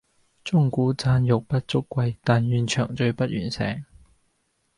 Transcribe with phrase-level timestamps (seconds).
[0.43, 3.85] 鐘鼓饌玉不足貴，但願長醉不願醒